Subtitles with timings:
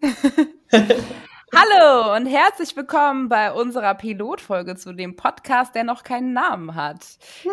[1.54, 7.04] Hallo und herzlich willkommen bei unserer Pilotfolge zu dem Podcast, der noch keinen Namen hat.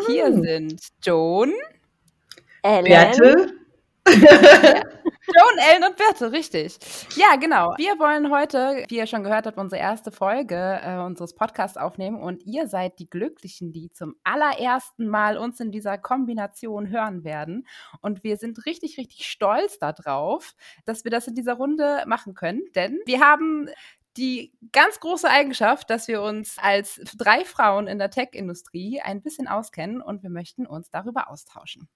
[0.08, 0.42] Hier Mhm.
[0.44, 1.54] sind Joan,
[2.62, 2.86] Ellen.
[2.86, 3.54] Werte?
[5.38, 6.78] Joan, Ellen und Birte, richtig.
[7.18, 7.74] Ja, genau.
[7.78, 12.22] Wir wollen heute, wie ihr schon gehört habt, unsere erste Folge äh, unseres Podcasts aufnehmen
[12.22, 17.68] und ihr seid die Glücklichen, die zum allerersten Mal uns in dieser Kombination hören werden.
[18.00, 20.54] Und wir sind richtig, richtig stolz darauf,
[20.86, 23.70] dass wir das in dieser Runde machen können, denn wir haben
[24.16, 29.50] die ganz große Eigenschaft, dass wir uns als drei Frauen in der Tech-Industrie ein bisschen
[29.50, 31.90] auskennen und wir möchten uns darüber austauschen.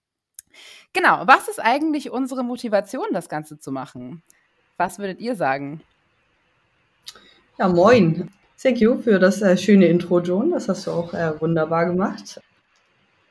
[0.94, 4.24] Genau, was ist eigentlich unsere Motivation, das Ganze zu machen?
[4.78, 5.82] Was würdet ihr sagen?
[7.58, 8.30] Ja, moin.
[8.62, 10.52] Thank you für das äh, schöne Intro, Joan.
[10.52, 12.42] Das hast du auch äh, wunderbar gemacht.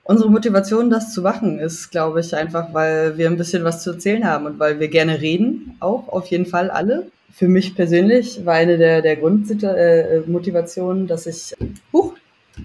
[0.04, 3.90] Unsere Motivation, das zu machen, ist, glaube ich, einfach, weil wir ein bisschen was zu
[3.92, 7.10] erzählen haben und weil wir gerne reden, auch auf jeden Fall alle.
[7.30, 11.54] Für mich persönlich war eine der, der Grundmotivationen, dass ich,
[11.92, 12.14] huch,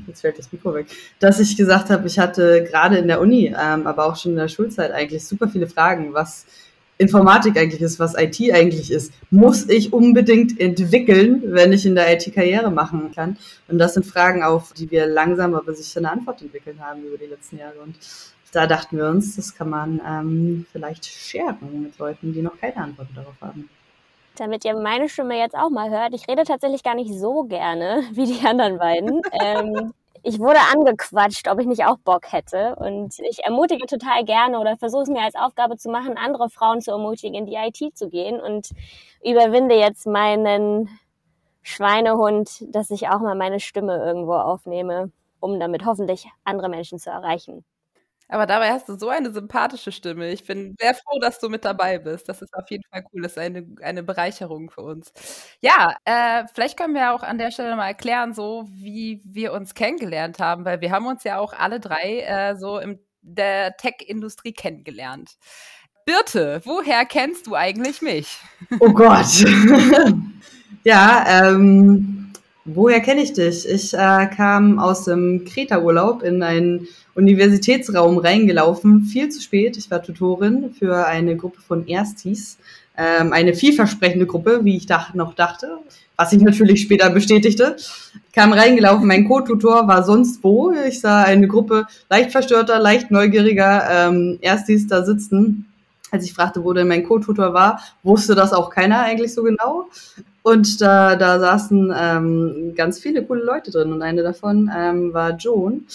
[0.08, 0.88] jetzt fällt das Mikro weg,
[1.20, 4.38] dass ich gesagt habe, ich hatte gerade in der Uni, ähm, aber auch schon in
[4.38, 6.46] der Schulzeit eigentlich super viele Fragen, was
[6.98, 12.14] Informatik eigentlich ist, was IT eigentlich ist, muss ich unbedingt entwickeln, wenn ich in der
[12.14, 13.38] IT Karriere machen kann.
[13.68, 17.18] Und das sind Fragen, auf die wir langsam aber sicher eine Antwort entwickelt haben über
[17.18, 17.80] die letzten Jahre.
[17.84, 17.96] Und
[18.52, 22.78] da dachten wir uns, das kann man ähm, vielleicht sharen mit Leuten, die noch keine
[22.78, 23.70] Antwort darauf haben.
[24.38, 28.04] Damit ihr meine Stimme jetzt auch mal hört, ich rede tatsächlich gar nicht so gerne
[28.12, 29.22] wie die anderen beiden.
[29.32, 29.94] ähm,
[30.26, 32.76] ich wurde angequatscht, ob ich nicht auch Bock hätte.
[32.78, 36.82] Und ich ermutige total gerne oder versuche es mir als Aufgabe zu machen, andere Frauen
[36.82, 38.70] zu ermutigen, in die IT zu gehen und
[39.24, 40.90] überwinde jetzt meinen
[41.62, 47.10] Schweinehund, dass ich auch mal meine Stimme irgendwo aufnehme, um damit hoffentlich andere Menschen zu
[47.10, 47.66] erreichen.
[48.34, 50.32] Aber dabei hast du so eine sympathische Stimme.
[50.32, 52.28] Ich bin sehr froh, dass du mit dabei bist.
[52.28, 53.22] Das ist auf jeden Fall cool.
[53.22, 55.14] Das ist eine, eine Bereicherung für uns.
[55.62, 59.76] Ja, äh, vielleicht können wir auch an der Stelle mal erklären, so wie wir uns
[59.76, 64.54] kennengelernt haben, weil wir haben uns ja auch alle drei äh, so in der Tech-Industrie
[64.54, 65.38] kennengelernt.
[66.04, 68.40] Birte, woher kennst du eigentlich mich?
[68.80, 69.46] Oh Gott.
[70.84, 72.34] ja, ähm,
[72.66, 73.70] woher kenne ich dich?
[73.70, 79.78] Ich äh, kam aus dem Kreta-Urlaub in einen Universitätsraum reingelaufen, viel zu spät.
[79.78, 82.58] Ich war Tutorin für eine Gruppe von Erstis,
[82.98, 85.78] ähm, eine vielversprechende Gruppe, wie ich dach noch dachte,
[86.16, 87.76] was ich natürlich später bestätigte.
[88.34, 90.74] Kam reingelaufen, mein Co-Tutor war sonst wo.
[90.88, 95.68] Ich sah eine Gruppe leicht verstörter, leicht neugieriger ähm, Erstis da sitzen.
[96.12, 99.88] Als ich fragte, wo denn mein Co-Tutor war, wusste das auch keiner eigentlich so genau.
[100.44, 105.38] Und da, da saßen ähm, ganz viele coole Leute drin und eine davon ähm, war
[105.38, 105.86] Joan,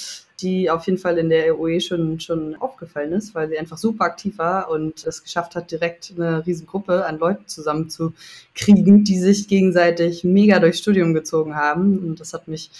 [0.40, 4.04] die auf jeden Fall in der EOE schon, schon aufgefallen ist, weil sie einfach super
[4.04, 10.22] aktiv war und es geschafft hat, direkt eine Riesengruppe an Leuten zusammenzukriegen, die sich gegenseitig
[10.24, 11.98] mega durchs Studium gezogen haben.
[11.98, 12.70] Und das hat mich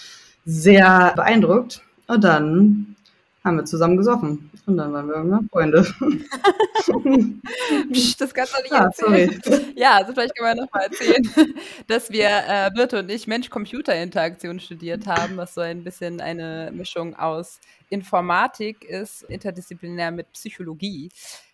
[0.45, 1.81] sehr beeindruckt.
[2.07, 2.95] Und dann
[3.43, 4.49] haben wir zusammen gesoffen.
[4.65, 5.83] Und dann waren wir irgendwann Freunde.
[7.93, 9.41] Psch, das kannst du nicht Ah, erzählen.
[9.43, 9.65] sorry.
[9.75, 11.53] Ja, also vielleicht können wir nochmal erzählen,
[11.87, 17.15] dass wir, äh, Birte und ich, Mensch-Computer-Interaktion studiert haben, was so ein bisschen eine Mischung
[17.15, 21.09] aus Informatik ist, interdisziplinär mit Psychologie.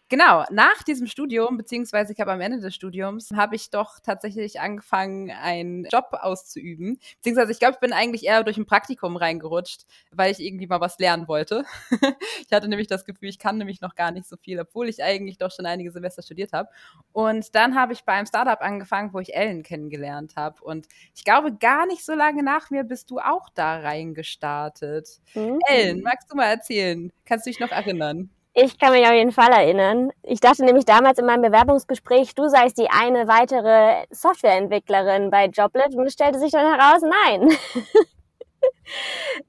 [0.08, 4.60] Genau, nach diesem Studium, beziehungsweise ich habe am Ende des Studiums, habe ich doch tatsächlich
[4.60, 7.00] angefangen, einen Job auszuüben.
[7.16, 10.80] Beziehungsweise ich glaube, ich bin eigentlich eher durch ein Praktikum reingerutscht, weil ich irgendwie mal
[10.80, 11.66] was lernen wollte.
[12.48, 15.04] ich hatte nämlich das Gefühl, ich kann nämlich noch gar nicht so viel, obwohl ich
[15.04, 16.70] eigentlich doch schon einige Semester studiert habe.
[17.12, 20.64] Und dann habe ich bei einem Startup angefangen, wo ich Ellen kennengelernt habe.
[20.64, 25.20] Und ich glaube, gar nicht so lange nach mir bist du auch da reingestartet.
[25.34, 25.58] Hm?
[25.68, 27.12] Ellen, magst du mal erzählen?
[27.26, 28.30] Kannst du dich noch erinnern?
[28.58, 30.12] Ich kann mich auf jeden Fall erinnern.
[30.24, 35.94] Ich dachte nämlich damals in meinem Bewerbungsgespräch, du seist die eine weitere Softwareentwicklerin bei Joblet
[35.94, 37.50] und es stellte sich dann heraus, nein.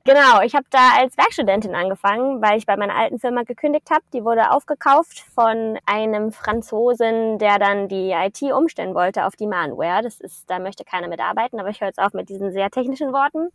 [0.04, 4.02] genau, ich habe da als Werkstudentin angefangen, weil ich bei meiner alten Firma gekündigt habe.
[4.12, 10.02] Die wurde aufgekauft von einem Franzosen, der dann die IT umstellen wollte auf die Manware.
[10.02, 13.12] Das ist, da möchte keiner mitarbeiten, aber ich höre jetzt auf mit diesen sehr technischen
[13.12, 13.50] Worten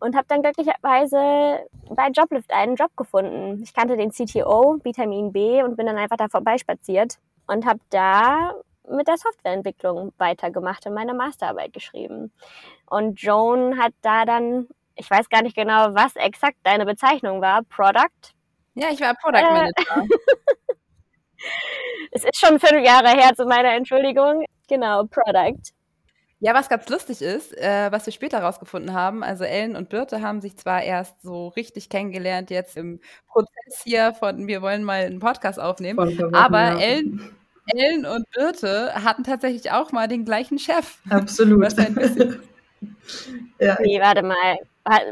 [0.00, 3.62] und habe dann glücklicherweise bei Joblift einen Job gefunden.
[3.62, 8.54] Ich kannte den CTO, Vitamin B, und bin dann einfach da vorbeispaziert und habe da
[8.88, 12.32] mit der Softwareentwicklung weitergemacht und meine Masterarbeit geschrieben.
[12.88, 17.62] Und Joan hat da dann, ich weiß gar nicht genau, was exakt deine Bezeichnung war,
[17.64, 18.34] Product.
[18.74, 19.52] Ja, ich war Product Äh.
[19.52, 20.06] Manager.
[22.12, 24.44] Es ist schon fünf Jahre her zu meiner Entschuldigung.
[24.68, 25.60] Genau, Product.
[26.46, 30.22] Ja, was ganz lustig ist, äh, was wir später rausgefunden haben, also Ellen und Birte
[30.22, 35.06] haben sich zwar erst so richtig kennengelernt jetzt im Prozess hier von wir wollen mal
[35.06, 35.98] einen Podcast aufnehmen,
[36.32, 36.78] aber ja.
[36.78, 37.34] Ellen
[37.74, 40.98] Ellen und Birte hatten tatsächlich auch mal den gleichen Chef.
[41.10, 41.62] Absolut.
[41.62, 42.38] Was ein bisschen
[43.58, 43.76] ja.
[43.80, 44.56] Nee, warte mal.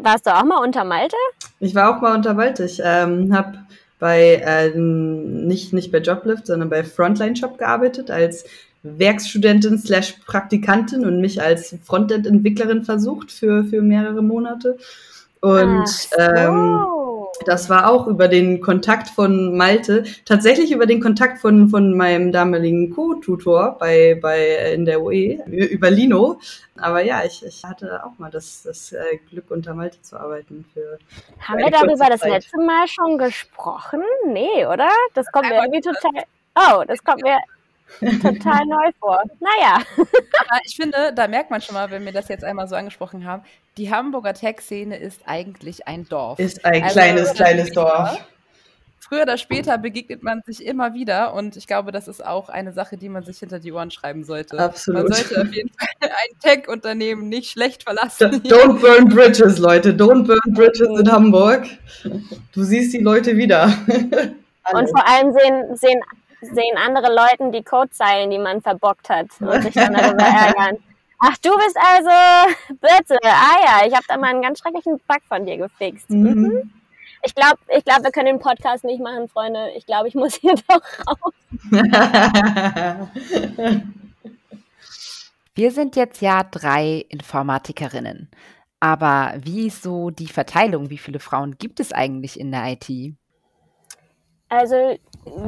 [0.02, 1.16] Warst du auch mal unter Malte?
[1.58, 2.62] Ich war auch mal unter Malte.
[2.62, 3.58] Ich ähm, habe
[3.98, 8.44] bei, äh, nicht, nicht bei Joblift, sondern bei Frontline Shop gearbeitet als
[8.84, 14.78] Werkstudentin slash Praktikantin und mich als Frontend-Entwicklerin versucht für, für mehrere Monate.
[15.40, 16.16] Und so.
[16.18, 16.86] ähm,
[17.46, 22.32] das war auch über den Kontakt von Malte, tatsächlich über den Kontakt von, von meinem
[22.32, 26.38] damaligen Co-Tutor bei, bei, in der UE, über Lino.
[26.76, 30.64] Aber ja, ich, ich hatte auch mal das, das äh, Glück, unter Malte zu arbeiten.
[30.72, 30.98] Für,
[31.40, 34.02] Haben wir darüber das letzte Mal schon gesprochen?
[34.26, 34.88] Nee, oder?
[35.14, 36.24] Das kommt mir irgendwie total.
[36.56, 37.38] Oh, das kommt mir
[38.00, 39.22] total neu vor.
[39.40, 39.78] Naja.
[39.96, 43.24] Aber ich finde, da merkt man schon mal, wenn wir das jetzt einmal so angesprochen
[43.24, 43.42] haben,
[43.76, 46.38] die Hamburger Tech-Szene ist eigentlich ein Dorf.
[46.38, 48.18] Ist ein also kleines, kleines Dorf.
[49.00, 52.72] Früher oder später begegnet man sich immer wieder und ich glaube, das ist auch eine
[52.72, 54.58] Sache, die man sich hinter die Ohren schreiben sollte.
[54.58, 55.10] Absolut.
[55.10, 58.42] Man sollte auf jeden Fall ein Tech-Unternehmen nicht schlecht verlassen.
[58.44, 59.92] Don't burn bridges, Leute.
[59.92, 61.66] Don't burn bridges in Hamburg.
[62.54, 63.66] Du siehst die Leute wieder.
[64.72, 66.00] und vor allem sehen, sehen
[66.52, 70.78] sehen andere Leute die Codezeilen, die man verbockt hat und sich dann darüber ärgern.
[71.18, 73.18] Ach, du bist also Birte.
[73.22, 76.10] Ah ja, ich habe da mal einen ganz schrecklichen Bug von dir gefixt.
[76.10, 76.42] Mhm.
[76.42, 76.70] mhm.
[77.26, 79.70] Ich glaube, ich glaub, wir können den Podcast nicht machen, Freunde.
[79.76, 81.32] Ich glaube, ich muss hier doch raus.
[85.54, 88.28] wir sind jetzt ja drei Informatikerinnen.
[88.78, 90.90] Aber wie ist so die Verteilung?
[90.90, 93.16] Wie viele Frauen gibt es eigentlich in der IT?
[94.50, 94.98] Also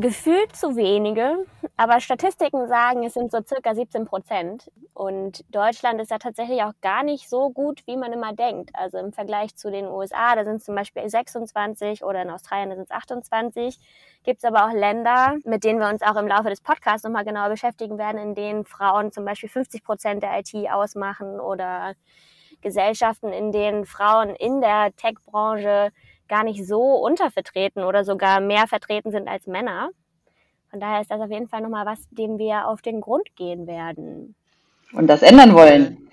[0.01, 1.47] gefühlt zu wenige,
[1.77, 4.71] aber Statistiken sagen, es sind so circa 17 Prozent.
[4.95, 8.71] Und Deutschland ist ja tatsächlich auch gar nicht so gut, wie man immer denkt.
[8.75, 12.71] Also im Vergleich zu den USA, da sind es zum Beispiel 26 oder in Australien
[12.71, 13.79] sind es 28.
[14.25, 17.25] Gibt es aber auch Länder, mit denen wir uns auch im Laufe des Podcasts nochmal
[17.25, 21.95] genauer beschäftigen werden, in denen Frauen zum Beispiel 50 Prozent der IT ausmachen oder
[22.63, 25.93] Gesellschaften, in denen Frauen in der Tech-Branche
[26.29, 29.91] gar nicht so untervertreten oder sogar mehr vertreten sind als Männer.
[30.71, 33.67] Von daher ist das auf jeden Fall nochmal was, dem wir auf den Grund gehen
[33.67, 34.35] werden.
[34.93, 36.09] Und das ändern wollen.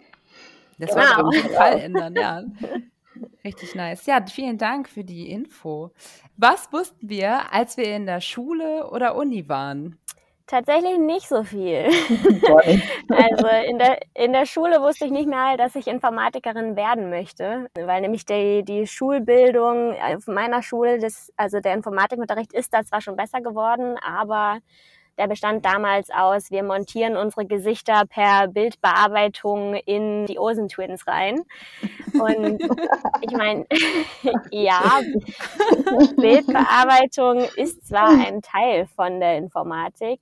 [0.78, 1.02] Das genau.
[1.02, 2.44] wir auf jeden Fall ändern, ja.
[3.44, 4.06] Richtig nice.
[4.06, 5.92] Ja, vielen Dank für die Info.
[6.38, 10.00] Was wussten wir, als wir in der Schule oder Uni waren?
[10.54, 11.86] Tatsächlich nicht so viel.
[13.10, 17.72] also in der, in der Schule wusste ich nicht mehr, dass ich Informatikerin werden möchte,
[17.74, 23.02] weil nämlich die, die Schulbildung auf meiner Schule, das, also der Informatikunterricht ist da zwar
[23.02, 24.60] schon besser geworden, aber
[25.18, 31.42] der bestand damals aus, wir montieren unsere Gesichter per Bildbearbeitung in die Osen Twins rein.
[32.14, 32.62] Und
[33.22, 33.66] ich meine,
[34.52, 35.02] ja,
[36.16, 40.20] Bildbearbeitung ist zwar ein Teil von der Informatik,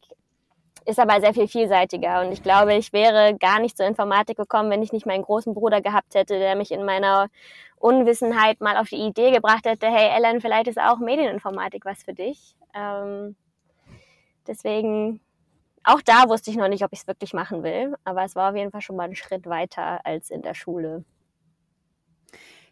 [0.85, 2.21] ist aber sehr viel vielseitiger.
[2.21, 5.53] Und ich glaube, ich wäre gar nicht zur Informatik gekommen, wenn ich nicht meinen großen
[5.53, 7.29] Bruder gehabt hätte, der mich in meiner
[7.77, 12.13] Unwissenheit mal auf die Idee gebracht hätte, hey Ellen, vielleicht ist auch Medieninformatik was für
[12.13, 12.55] dich.
[12.73, 13.35] Ähm,
[14.47, 15.19] Deswegen,
[15.83, 18.51] auch da wusste ich noch nicht, ob ich es wirklich machen will, aber es war
[18.51, 21.03] auf jeden Fall schon mal ein Schritt weiter als in der Schule.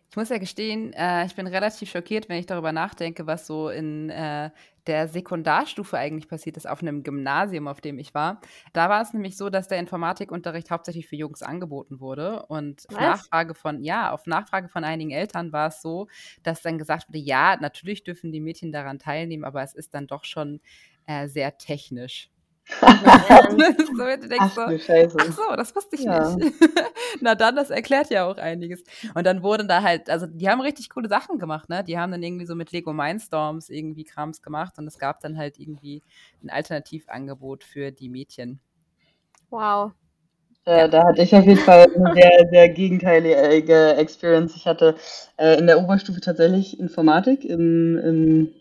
[0.09, 3.69] Ich muss ja gestehen, äh, ich bin relativ schockiert, wenn ich darüber nachdenke, was so
[3.69, 4.49] in äh,
[4.89, 8.41] der Sekundarstufe eigentlich passiert ist, auf einem Gymnasium, auf dem ich war.
[8.73, 12.47] Da war es nämlich so, dass der Informatikunterricht hauptsächlich für Jungs angeboten wurde.
[12.47, 16.07] Und auf Nachfrage von, ja, auf Nachfrage von einigen Eltern war es so,
[16.41, 20.07] dass dann gesagt wurde, ja, natürlich dürfen die Mädchen daran teilnehmen, aber es ist dann
[20.07, 20.59] doch schon
[21.05, 22.31] äh, sehr technisch.
[22.81, 26.35] so, du denkst ach, so, ach so, das wusste ich ja.
[26.35, 26.53] nicht.
[27.21, 28.83] Na dann, das erklärt ja auch einiges.
[29.15, 31.83] Und dann wurden da halt, also die haben richtig coole Sachen gemacht, ne?
[31.83, 35.37] Die haben dann irgendwie so mit Lego Mindstorms irgendwie Krams gemacht und es gab dann
[35.37, 36.03] halt irgendwie
[36.43, 38.59] ein Alternativangebot für die Mädchen.
[39.49, 39.91] Wow.
[40.65, 44.55] Äh, da hatte ich auf jeden Fall eine sehr, sehr gegenteilige Experience.
[44.55, 44.95] Ich hatte
[45.37, 48.53] äh, in der Oberstufe tatsächlich Informatik im, im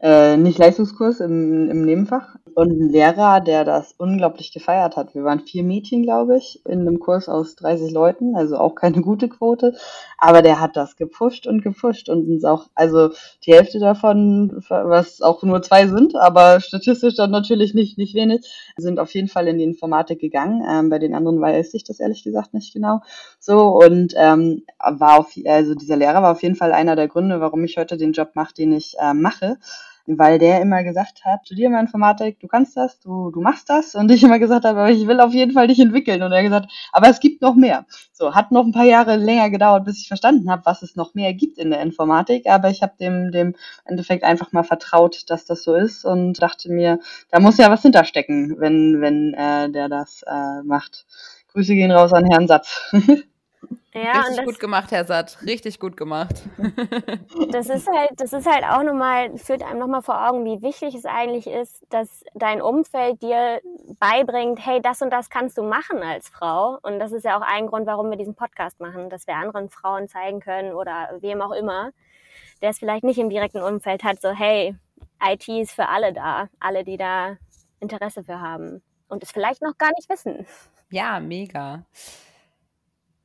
[0.00, 5.14] äh, nicht Leistungskurs im, im Nebenfach und ein Lehrer, der das unglaublich gefeiert hat.
[5.14, 9.00] Wir waren vier Mädchen, glaube ich, in einem Kurs aus 30 Leuten, also auch keine
[9.02, 9.74] gute Quote,
[10.18, 13.10] aber der hat das gepusht und gepusht und uns auch, also
[13.44, 18.46] die Hälfte davon, was auch nur zwei sind, aber statistisch dann natürlich nicht, nicht wenig,
[18.76, 20.62] sind auf jeden Fall in die Informatik gegangen.
[20.68, 23.00] Ähm, bei den anderen weiß ich das ehrlich gesagt nicht genau.
[23.38, 27.40] So und ähm, war auf, also dieser Lehrer war auf jeden Fall einer der Gründe,
[27.40, 29.58] warum ich heute den Job mache, den ich äh, mache
[30.18, 33.94] weil der immer gesagt hat, studier mal Informatik, du kannst das, du, du machst das.
[33.94, 36.22] Und ich immer gesagt habe, aber ich will auf jeden Fall dich entwickeln.
[36.22, 37.86] Und er gesagt, aber es gibt noch mehr.
[38.12, 41.14] So, hat noch ein paar Jahre länger gedauert, bis ich verstanden habe, was es noch
[41.14, 42.46] mehr gibt in der Informatik.
[42.46, 46.70] Aber ich habe dem, dem Endeffekt einfach mal vertraut, dass das so ist und dachte
[46.70, 47.00] mir,
[47.30, 51.06] da muss ja was hinterstecken, wenn, wenn äh, der das äh, macht.
[51.52, 52.90] Grüße gehen raus an Herrn Satz.
[53.92, 55.38] Ja, Richtig gut gemacht, Herr Satt.
[55.44, 56.42] Richtig gut gemacht.
[57.52, 60.94] Das ist halt, das ist halt auch nochmal, führt einem nochmal vor Augen, wie wichtig
[60.94, 63.60] es eigentlich ist, dass dein Umfeld dir
[63.98, 66.78] beibringt, hey, das und das kannst du machen als Frau.
[66.82, 69.68] Und das ist ja auch ein Grund, warum wir diesen Podcast machen, dass wir anderen
[69.68, 71.90] Frauen zeigen können oder wem auch immer,
[72.62, 74.76] der es vielleicht nicht im direkten Umfeld hat, so, hey,
[75.22, 77.36] IT ist für alle da, alle, die da
[77.80, 80.46] Interesse für haben und es vielleicht noch gar nicht wissen.
[80.90, 81.84] Ja, mega.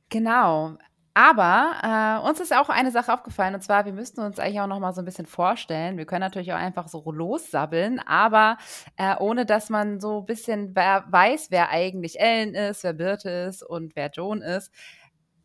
[0.08, 0.76] Genau.
[1.18, 4.66] Aber äh, uns ist auch eine Sache aufgefallen, und zwar, wir müssten uns eigentlich auch
[4.66, 5.96] noch mal so ein bisschen vorstellen.
[5.96, 8.58] Wir können natürlich auch einfach so lossabbeln, aber
[8.98, 13.30] äh, ohne dass man so ein bisschen wer weiß, wer eigentlich Ellen ist, wer Birte
[13.30, 14.70] ist und wer Joan ist,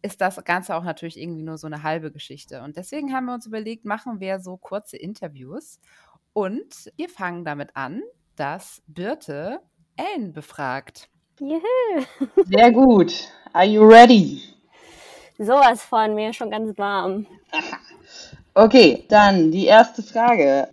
[0.01, 2.63] ist das Ganze auch natürlich irgendwie nur so eine halbe Geschichte.
[2.63, 5.79] Und deswegen haben wir uns überlegt, machen wir so kurze Interviews.
[6.33, 8.01] Und wir fangen damit an,
[8.35, 9.61] dass Birte
[9.95, 11.09] Ellen befragt.
[11.39, 11.61] Juhu.
[12.45, 13.31] Sehr gut.
[13.53, 14.43] Are you ready?
[15.37, 17.25] Sowas von mir schon ganz warm.
[18.53, 20.67] Okay, dann die erste Frage.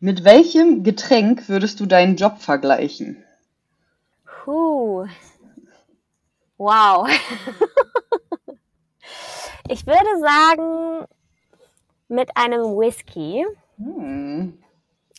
[0.00, 3.24] Mit welchem Getränk würdest du deinen Job vergleichen?
[4.26, 5.06] Puh.
[6.58, 7.08] Wow.
[9.68, 11.06] ich würde sagen,
[12.08, 13.46] mit einem Whisky.
[13.78, 14.62] Hm.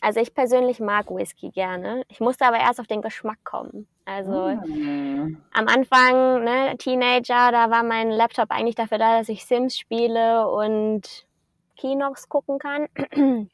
[0.00, 2.04] Also ich persönlich mag Whisky gerne.
[2.08, 3.88] Ich musste aber erst auf den Geschmack kommen.
[4.08, 5.36] Also mhm.
[5.52, 10.48] am Anfang, ne, Teenager, da war mein Laptop eigentlich dafür da, dass ich Sims spiele
[10.48, 11.26] und
[11.76, 12.88] Kinox gucken kann.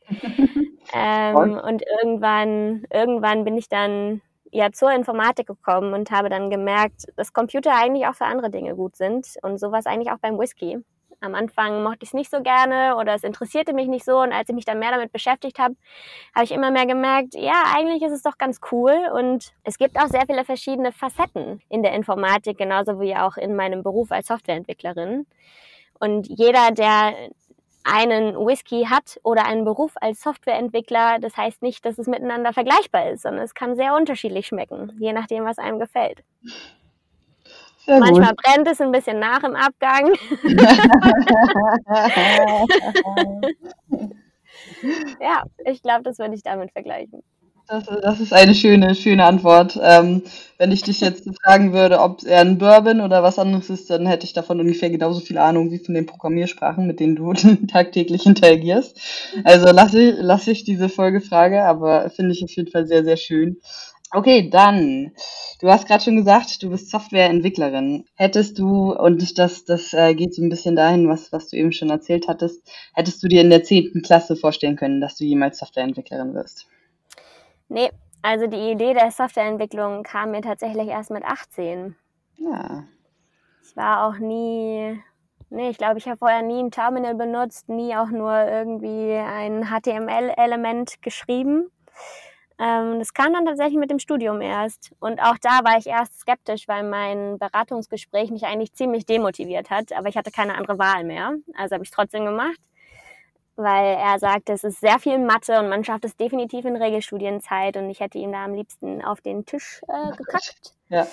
[0.94, 4.20] ähm, und irgendwann, irgendwann bin ich dann
[4.52, 8.76] ja zur Informatik gekommen und habe dann gemerkt, dass Computer eigentlich auch für andere Dinge
[8.76, 10.78] gut sind und sowas eigentlich auch beim Whisky.
[11.20, 14.18] Am Anfang mochte ich es nicht so gerne oder es interessierte mich nicht so.
[14.18, 15.76] Und als ich mich dann mehr damit beschäftigt habe,
[16.34, 18.94] habe ich immer mehr gemerkt, ja, eigentlich ist es doch ganz cool.
[19.14, 23.56] Und es gibt auch sehr viele verschiedene Facetten in der Informatik, genauso wie auch in
[23.56, 25.26] meinem Beruf als Softwareentwicklerin.
[25.98, 27.14] Und jeder, der
[27.84, 33.10] einen Whisky hat oder einen Beruf als Softwareentwickler, das heißt nicht, dass es miteinander vergleichbar
[33.10, 36.24] ist, sondern es kann sehr unterschiedlich schmecken, je nachdem, was einem gefällt.
[37.86, 38.42] Sehr Manchmal gut.
[38.42, 40.14] brennt es ein bisschen nach im Abgang.
[45.20, 47.22] ja, ich glaube, das würde ich damit vergleichen.
[47.66, 49.78] Das, das, ist eine schöne, schöne Antwort.
[49.82, 50.22] Ähm,
[50.58, 54.06] wenn ich dich jetzt fragen würde, ob er ein Bourbon oder was anderes ist, dann
[54.06, 57.32] hätte ich davon ungefähr genauso viel Ahnung wie von den Programmiersprachen, mit denen du
[57.72, 59.00] tagtäglich interagierst.
[59.44, 63.16] Also lasse ich, lass ich diese Folgefrage, aber finde ich auf jeden Fall sehr, sehr
[63.16, 63.56] schön.
[64.10, 65.12] Okay, dann.
[65.60, 68.04] Du hast gerade schon gesagt, du bist Softwareentwicklerin.
[68.14, 71.72] Hättest du, und das, das äh, geht so ein bisschen dahin, was, was du eben
[71.72, 74.02] schon erzählt hattest, hättest du dir in der 10.
[74.02, 76.66] Klasse vorstellen können, dass du jemals Softwareentwicklerin wirst?
[77.68, 77.90] Nee,
[78.22, 81.96] also die Idee der Softwareentwicklung kam mir tatsächlich erst mit 18.
[82.36, 82.84] Ja.
[83.62, 85.00] Ich war auch nie,
[85.50, 89.64] nee, ich glaube, ich habe vorher nie ein Terminal benutzt, nie auch nur irgendwie ein
[89.64, 91.70] HTML-Element geschrieben.
[92.58, 94.92] Ähm, das kam dann tatsächlich mit dem Studium erst.
[95.00, 99.92] Und auch da war ich erst skeptisch, weil mein Beratungsgespräch mich eigentlich ziemlich demotiviert hat.
[99.92, 101.34] Aber ich hatte keine andere Wahl mehr.
[101.56, 102.58] Also habe ich es trotzdem gemacht,
[103.56, 107.76] weil er sagte, es ist sehr viel Mathe und man schafft es definitiv in Regelstudienzeit.
[107.76, 110.74] Und ich hätte ihm da am liebsten auf den Tisch äh, gekackt.
[110.88, 111.08] Ja.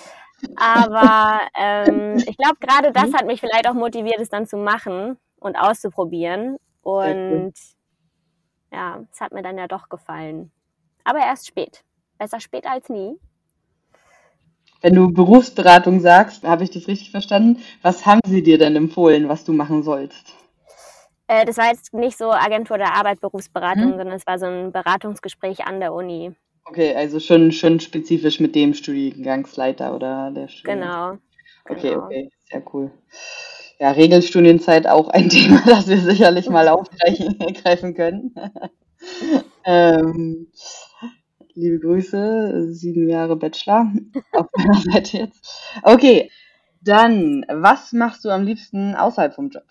[0.56, 5.18] Aber ähm, ich glaube, gerade das hat mich vielleicht auch motiviert, es dann zu machen
[5.40, 6.58] und auszuprobieren.
[6.82, 7.54] Und
[8.70, 10.52] ja, es hat mir dann ja doch gefallen.
[11.04, 11.82] Aber erst spät.
[12.18, 13.16] Besser spät als nie.
[14.80, 17.62] Wenn du Berufsberatung sagst, habe ich das richtig verstanden?
[17.82, 20.34] Was haben sie dir denn empfohlen, was du machen sollst?
[21.28, 23.96] Äh, das war jetzt nicht so Agentur der Arbeit, Berufsberatung, hm?
[23.96, 26.32] sondern es war so ein Beratungsgespräch an der Uni.
[26.64, 31.20] Okay, also schon, schon spezifisch mit dem Studiengangsleiter oder der Studiengang.
[31.64, 31.78] Genau.
[31.78, 32.04] Okay, genau.
[32.04, 32.90] okay, sehr cool.
[33.78, 38.34] Ja, Regelstudienzeit auch ein Thema, das wir sicherlich mal aufgreifen können.
[39.64, 40.48] ähm,
[41.54, 43.92] liebe Grüße, sieben Jahre Bachelor
[44.32, 45.78] auf meiner Seite jetzt.
[45.82, 46.30] Okay,
[46.80, 49.64] dann, was machst du am liebsten außerhalb vom Job?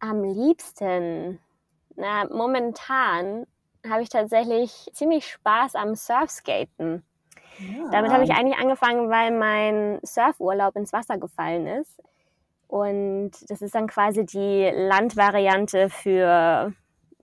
[0.00, 1.38] Am liebsten,
[1.96, 3.46] na, momentan
[3.88, 7.04] habe ich tatsächlich ziemlich Spaß am Surfskaten.
[7.58, 7.90] Ja.
[7.92, 12.02] Damit habe ich eigentlich angefangen, weil mein Surfurlaub ins Wasser gefallen ist.
[12.66, 16.72] Und das ist dann quasi die Landvariante für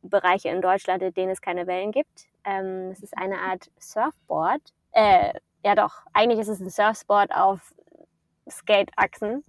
[0.01, 2.27] Bereiche in Deutschland, in denen es keine Wellen gibt.
[2.43, 4.61] Ähm, es ist eine Art Surfboard.
[4.91, 7.73] Äh, ja doch, eigentlich ist es ein Surfboard auf
[8.49, 9.43] Skateachsen.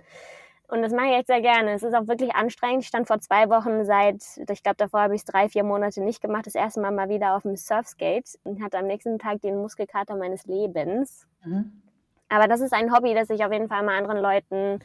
[0.69, 1.73] Und das mache ich echt sehr gerne.
[1.73, 2.83] Es ist auch wirklich anstrengend.
[2.83, 6.03] Ich stand vor zwei Wochen seit, ich glaube, davor habe ich es drei, vier Monate
[6.03, 9.43] nicht gemacht, das erste Mal mal wieder auf dem Surfskate und hatte am nächsten Tag
[9.43, 11.27] den Muskelkater meines Lebens.
[11.45, 11.83] Mhm.
[12.31, 14.79] Aber das ist ein Hobby, das ich auf jeden Fall mal anderen Leuten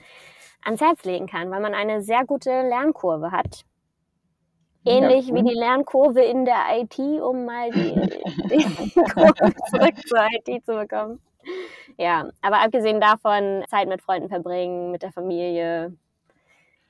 [0.62, 3.64] ans Herz legen kann, weil man eine sehr gute Lernkurve hat.
[4.88, 7.94] Ähnlich ja, wie die Lernkurve in der IT, um mal die,
[8.50, 11.20] die Kurve zurück zur IT zu bekommen.
[11.98, 15.94] Ja, aber abgesehen davon, Zeit mit Freunden verbringen, mit der Familie,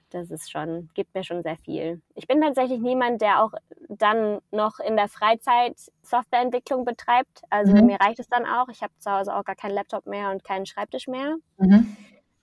[0.10, 2.02] das ist schon, gibt mir schon sehr viel.
[2.16, 3.52] Ich bin tatsächlich niemand, der auch
[3.90, 7.42] dann noch in der Freizeit Softwareentwicklung betreibt.
[7.50, 7.86] Also mhm.
[7.86, 8.70] mir reicht es dann auch.
[8.70, 11.36] Ich habe zu Hause auch gar keinen Laptop mehr und keinen Schreibtisch mehr.
[11.58, 11.98] Mhm.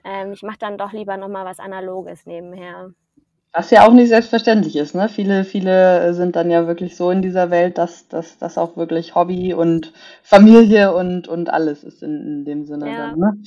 [0.05, 2.91] Ähm, ich mache dann doch lieber nochmal was Analoges nebenher.
[3.57, 5.09] Was ja auch nicht selbstverständlich ist, ne?
[5.09, 9.55] Viele, viele sind dann ja wirklich so in dieser Welt, dass das auch wirklich Hobby
[9.55, 9.93] und
[10.25, 12.97] Familie und, und alles ist in, in dem Sinne ja.
[13.11, 13.39] dann, ne?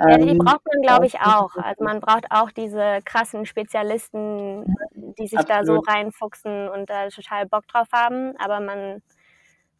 [0.00, 1.54] Ja, die ähm, braucht man, glaube ich, auch.
[1.56, 5.50] Also man braucht auch diese krassen Spezialisten, die sich Absolut.
[5.50, 8.34] da so reinfuchsen und da total Bock drauf haben.
[8.38, 9.02] Aber man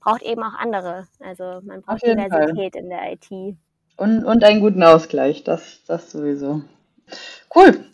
[0.00, 1.08] braucht eben auch andere.
[1.20, 2.82] Also man braucht Diversität Fall.
[2.82, 3.56] in der IT.
[3.96, 6.62] Und, und einen guten Ausgleich, das, das sowieso.
[7.54, 7.84] Cool.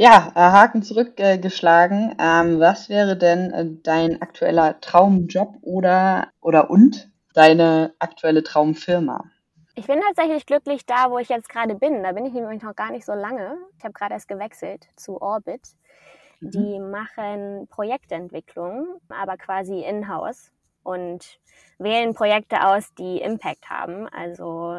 [0.00, 2.14] Ja, äh, Haken zurückgeschlagen.
[2.20, 9.24] Ähm, was wäre denn äh, dein aktueller Traumjob oder, oder und deine aktuelle Traumfirma?
[9.74, 12.04] Ich bin tatsächlich glücklich da, wo ich jetzt gerade bin.
[12.04, 13.56] Da bin ich nämlich noch gar nicht so lange.
[13.76, 15.62] Ich habe gerade erst gewechselt zu Orbit.
[16.38, 16.50] Mhm.
[16.52, 20.52] Die machen Projektentwicklung, aber quasi in-house
[20.84, 21.40] und
[21.78, 24.06] wählen Projekte aus, die Impact haben.
[24.06, 24.78] Also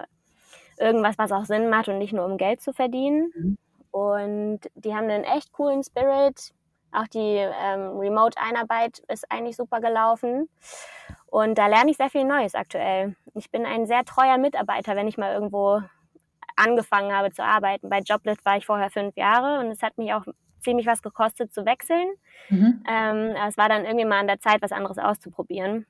[0.78, 3.34] irgendwas, was auch Sinn macht und nicht nur um Geld zu verdienen.
[3.36, 3.58] Mhm.
[3.91, 6.53] Und die haben einen echt coolen Spirit.
[6.91, 10.50] Auch die ähm, Remote-Einarbeit ist eigentlich super gelaufen.
[11.27, 13.15] Und da lerne ich sehr viel Neues aktuell.
[13.36, 15.81] Ich bin ein sehr treuer Mitarbeiter, wenn ich mal irgendwo
[16.55, 17.89] angefangen habe zu arbeiten.
[17.89, 20.25] Bei Joblit war ich vorher fünf Jahre und es hat mich auch
[20.60, 22.10] ziemlich was gekostet zu wechseln.
[22.50, 22.84] Mhm.
[22.89, 25.86] Ähm, es war dann irgendwie mal an der Zeit, was anderes auszuprobieren.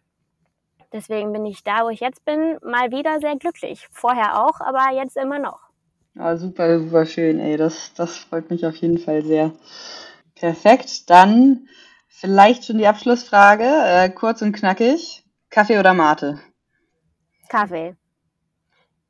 [0.92, 3.88] Deswegen bin ich da, wo ich jetzt bin, mal wieder sehr glücklich.
[3.92, 5.69] Vorher auch, aber jetzt immer noch.
[6.16, 7.58] Ja, super, super schön, ey.
[7.58, 9.54] Das, das freut mich auf jeden Fall sehr.
[10.36, 11.10] Perfekt.
[11.10, 11.68] Dann
[12.08, 15.24] vielleicht schon die Abschlussfrage, äh, kurz und knackig.
[15.50, 16.40] Kaffee oder Mate?
[17.50, 17.98] Kaffee.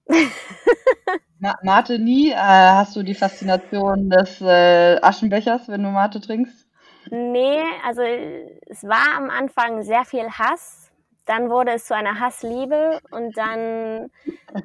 [1.40, 2.32] Ma Mate nie?
[2.32, 6.68] Äh, hast du die Faszination des äh, Aschenbechers, wenn du Mate trinkst?
[7.12, 10.89] Nee, also es war am Anfang sehr viel Hass
[11.30, 14.10] dann wurde es zu einer Hassliebe und dann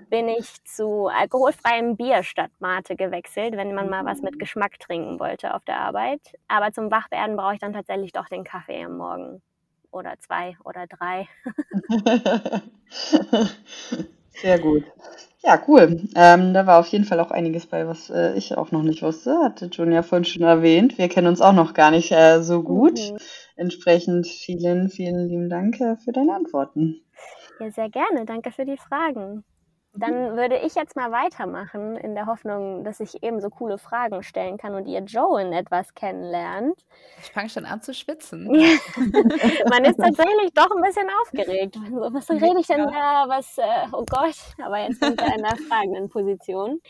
[0.09, 5.20] bin ich zu alkoholfreiem Bier statt Mate gewechselt, wenn man mal was mit Geschmack trinken
[5.20, 6.22] wollte auf der Arbeit.
[6.48, 9.42] Aber zum Wachwerden brauche ich dann tatsächlich doch den Kaffee am Morgen.
[9.90, 11.29] Oder zwei oder drei.
[14.31, 14.85] Sehr gut.
[15.46, 16.09] Ja, cool.
[16.16, 19.02] Ähm, da war auf jeden Fall auch einiges bei, was äh, ich auch noch nicht
[19.02, 19.37] wusste.
[19.42, 20.96] Hatte John ja vorhin schon erwähnt.
[20.96, 22.98] Wir kennen uns auch noch gar nicht äh, so gut.
[22.98, 23.18] Mhm.
[23.57, 27.02] Entsprechend vielen, vielen lieben Dank äh, für deine Antworten.
[27.61, 28.24] Ja, sehr gerne.
[28.24, 29.44] Danke für die Fragen.
[29.96, 34.24] Dann würde ich jetzt mal weitermachen, in der Hoffnung, dass ich eben so coole Fragen
[34.24, 36.85] stellen kann und ihr Joan etwas kennenlernt.
[37.22, 38.46] Ich fange schon an zu schwitzen.
[39.70, 41.76] Man ist tatsächlich doch ein bisschen aufgeregt.
[42.12, 43.26] Was rede ich denn da?
[43.28, 46.80] Was, äh, oh Gott, aber jetzt sind wir in einer fragenden Position.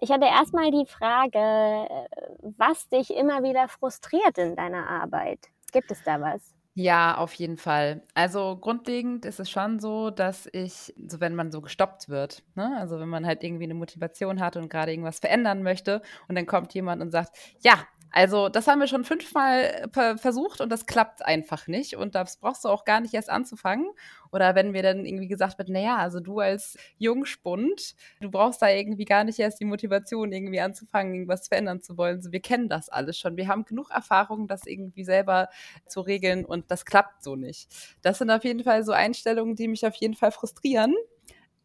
[0.00, 2.08] Ich hatte erstmal die Frage, äh,
[2.56, 5.38] was dich immer wieder frustriert in deiner Arbeit.
[5.70, 6.57] Gibt es da was?
[6.80, 8.02] Ja, auf jeden Fall.
[8.14, 12.76] Also grundlegend ist es schon so, dass ich, so wenn man so gestoppt wird, ne?
[12.78, 16.46] also wenn man halt irgendwie eine Motivation hat und gerade irgendwas verändern möchte und dann
[16.46, 20.86] kommt jemand und sagt, ja, also, das haben wir schon fünfmal äh, versucht und das
[20.86, 21.96] klappt einfach nicht.
[21.96, 23.86] Und das brauchst du auch gar nicht erst anzufangen.
[24.32, 28.68] Oder wenn mir dann irgendwie gesagt wird, naja, also du als Jungspund, du brauchst da
[28.68, 32.22] irgendwie gar nicht erst die Motivation, irgendwie anzufangen, irgendwas verändern zu wollen.
[32.22, 33.36] So, wir kennen das alles schon.
[33.36, 35.48] Wir haben genug Erfahrung, das irgendwie selber
[35.86, 37.68] zu regeln und das klappt so nicht.
[38.02, 40.94] Das sind auf jeden Fall so Einstellungen, die mich auf jeden Fall frustrieren.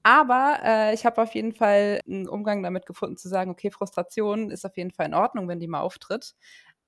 [0.03, 4.51] Aber äh, ich habe auf jeden Fall einen Umgang damit gefunden, zu sagen, okay, Frustration
[4.51, 6.35] ist auf jeden Fall in Ordnung, wenn die mal auftritt.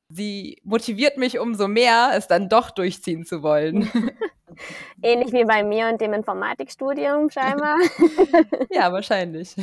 [0.10, 3.90] Sie motiviert mich umso mehr, es dann doch durchziehen zu wollen.
[5.02, 7.78] Ähnlich wie bei mir und dem Informatikstudium scheinbar.
[8.70, 9.56] ja, wahrscheinlich.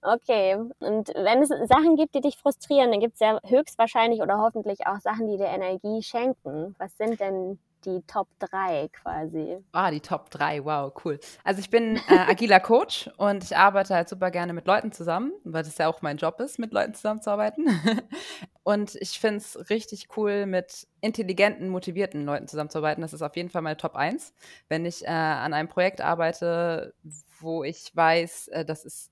[0.00, 4.38] Okay, und wenn es Sachen gibt, die dich frustrieren, dann gibt es ja höchstwahrscheinlich oder
[4.38, 6.74] hoffentlich auch Sachen, die dir Energie schenken.
[6.78, 9.58] Was sind denn die Top 3 quasi.
[9.72, 11.18] Ah, die Top 3, wow, cool.
[11.44, 15.32] Also ich bin äh, agiler Coach und ich arbeite halt super gerne mit Leuten zusammen,
[15.44, 17.66] weil das ja auch mein Job ist, mit Leuten zusammenzuarbeiten.
[18.62, 23.02] und ich finde es richtig cool, mit intelligenten, motivierten Leuten zusammenzuarbeiten.
[23.02, 24.34] Das ist auf jeden Fall meine Top 1.
[24.68, 26.94] Wenn ich äh, an einem Projekt arbeite,
[27.40, 29.11] wo ich weiß, äh, das ist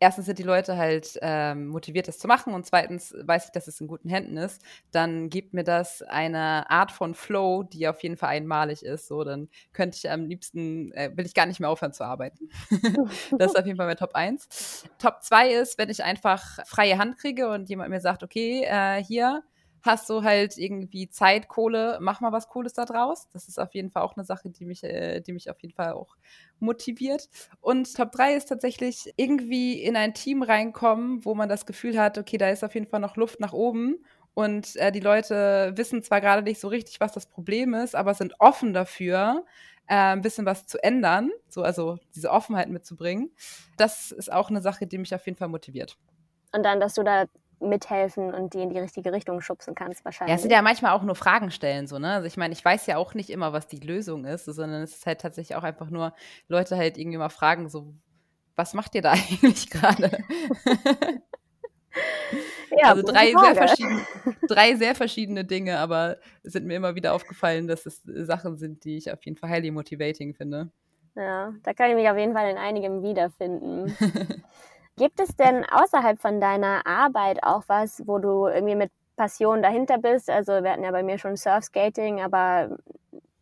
[0.00, 3.68] erstens sind die Leute halt ähm, motiviert, das zu machen und zweitens weiß ich, dass
[3.68, 8.02] es in guten Händen ist, dann gibt mir das eine Art von Flow, die auf
[8.02, 9.06] jeden Fall einmalig ist.
[9.06, 12.48] So, dann könnte ich am liebsten, äh, will ich gar nicht mehr aufhören zu arbeiten.
[13.38, 14.84] das ist auf jeden Fall mein Top 1.
[14.98, 19.04] Top 2 ist, wenn ich einfach freie Hand kriege und jemand mir sagt, okay, äh,
[19.04, 19.42] hier,
[19.82, 23.28] hast du halt irgendwie Zeit, Kohle, mach mal was Cooles da draus.
[23.32, 25.74] Das ist auf jeden Fall auch eine Sache, die mich, äh, die mich auf jeden
[25.74, 26.16] Fall auch
[26.58, 27.28] motiviert.
[27.60, 32.18] Und Top 3 ist tatsächlich irgendwie in ein Team reinkommen, wo man das Gefühl hat,
[32.18, 34.04] okay, da ist auf jeden Fall noch Luft nach oben.
[34.34, 38.14] Und äh, die Leute wissen zwar gerade nicht so richtig, was das Problem ist, aber
[38.14, 39.44] sind offen dafür,
[39.86, 43.32] äh, ein bisschen was zu ändern, so also diese Offenheit mitzubringen.
[43.76, 45.98] Das ist auch eine Sache, die mich auf jeden Fall motiviert.
[46.52, 47.24] Und dann, dass du da
[47.60, 50.30] mithelfen und die in die richtige Richtung schubsen kannst wahrscheinlich.
[50.30, 52.12] Ja, es sind ja manchmal auch nur Fragen stellen, so, ne?
[52.14, 54.96] Also ich meine, ich weiß ja auch nicht immer, was die Lösung ist, sondern es
[54.96, 56.14] ist halt tatsächlich auch einfach nur
[56.48, 57.94] Leute halt irgendwie mal fragen, so,
[58.56, 60.10] was macht ihr da eigentlich gerade?
[62.76, 64.00] ja, also drei sehr, verschiedene,
[64.48, 68.84] drei sehr verschiedene Dinge, aber es sind mir immer wieder aufgefallen, dass es Sachen sind,
[68.84, 70.70] die ich auf jeden Fall highly motivating finde.
[71.16, 73.96] Ja, da kann ich mich auf jeden Fall in einigem wiederfinden.
[75.00, 79.96] Gibt es denn außerhalb von deiner Arbeit auch was, wo du irgendwie mit Passion dahinter
[79.96, 80.28] bist?
[80.28, 82.76] Also wir hatten ja bei mir schon Surfskating, aber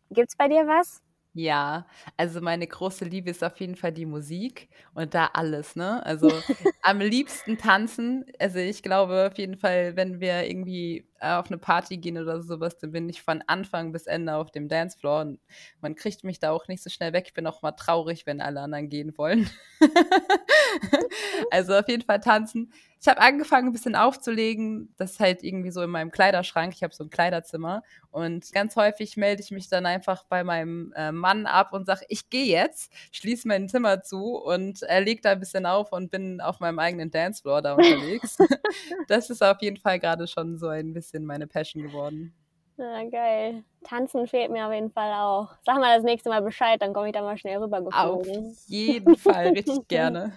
[0.09, 1.01] gibt es bei dir was?
[1.33, 6.01] Ja, also meine große Liebe ist auf jeden Fall die Musik und da alles, ne?
[6.05, 6.31] Also
[6.81, 8.23] am liebsten tanzen.
[8.39, 12.77] Also ich glaube auf jeden Fall, wenn wir irgendwie auf eine Party gehen oder sowas,
[12.77, 15.39] dann bin ich von Anfang bis Ende auf dem Dancefloor und
[15.81, 17.25] man kriegt mich da auch nicht so schnell weg.
[17.27, 19.49] Ich bin auch mal traurig, wenn alle anderen gehen wollen.
[21.51, 22.71] also auf jeden Fall tanzen.
[23.01, 24.93] Ich habe angefangen, ein bisschen aufzulegen.
[24.97, 26.73] Das ist halt irgendwie so in meinem Kleiderschrank.
[26.75, 27.81] Ich habe so ein Kleiderzimmer.
[28.11, 32.05] Und ganz häufig melde ich mich dann einfach bei meinem äh, Mann ab und sage,
[32.09, 36.11] ich gehe jetzt, schließe mein Zimmer zu und äh, lege da ein bisschen auf und
[36.11, 38.37] bin auf meinem eigenen Dancefloor da unterwegs.
[39.07, 42.33] das ist auf jeden Fall gerade schon so ein bisschen meine Passion geworden.
[42.77, 43.63] Ja, geil.
[43.83, 45.49] Tanzen fehlt mir auf jeden Fall auch.
[45.65, 48.51] Sag mal das nächste Mal Bescheid, dann komme ich da mal schnell rübergeflogen.
[48.51, 50.31] Auf jeden Fall, richtig gerne.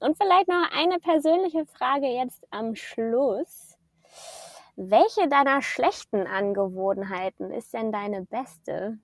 [0.00, 3.78] Und vielleicht noch eine persönliche Frage jetzt am Schluss.
[4.76, 8.98] Welche deiner schlechten Angewohnheiten ist denn deine beste?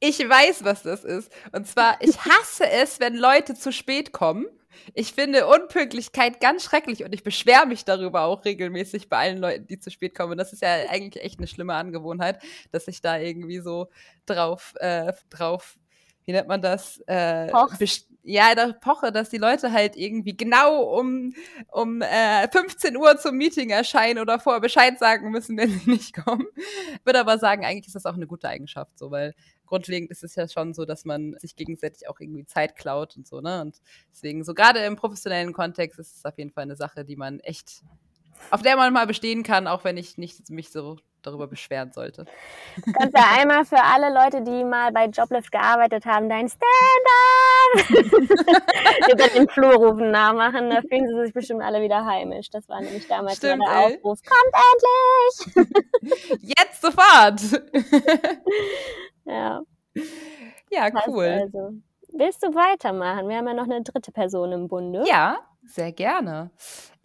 [0.00, 1.30] Ich weiß, was das ist.
[1.52, 4.46] Und zwar, ich hasse es, wenn Leute zu spät kommen.
[4.94, 9.66] Ich finde Unpünktlichkeit ganz schrecklich und ich beschwere mich darüber auch regelmäßig bei allen Leuten,
[9.66, 10.32] die zu spät kommen.
[10.32, 13.88] Und das ist ja eigentlich echt eine schlimme Angewohnheit, dass ich da irgendwie so
[14.24, 15.76] drauf, äh, drauf,
[16.26, 17.02] wie nennt man das?
[17.08, 17.50] Äh,
[18.22, 21.34] ja, da poche, dass die Leute halt irgendwie genau um,
[21.72, 26.14] um äh, 15 Uhr zum Meeting erscheinen oder vorher Bescheid sagen müssen, wenn sie nicht
[26.14, 26.46] kommen.
[27.04, 29.34] Würde aber sagen, eigentlich ist das auch eine gute Eigenschaft, so, weil
[29.68, 33.26] grundlegend ist es ja schon so, dass man sich gegenseitig auch irgendwie Zeit klaut und
[33.26, 33.60] so, ne?
[33.60, 33.80] Und
[34.12, 37.40] deswegen, so gerade im professionellen Kontext ist es auf jeden Fall eine Sache, die man
[37.40, 37.82] echt,
[38.50, 42.24] auf der man mal bestehen kann, auch wenn ich nicht mich so darüber beschweren sollte.
[42.84, 47.90] Du kannst ja einmal für alle Leute, die mal bei Joblift gearbeitet haben, dein Stand-up
[49.12, 50.70] über den Flurrufen nachmachen.
[50.70, 52.50] Da fühlen sie sich bestimmt alle wieder heimisch.
[52.50, 54.20] Das war nämlich damals Stimmt, der Aufruf.
[54.24, 54.54] Kommt
[55.56, 55.78] endlich!
[56.58, 57.40] Jetzt sofort!
[59.28, 59.62] ja.
[60.70, 61.24] Ja, cool.
[61.24, 61.72] Also,
[62.12, 63.28] willst du weitermachen?
[63.28, 65.04] Wir haben ja noch eine dritte Person im Bunde.
[65.06, 66.50] Ja, sehr gerne.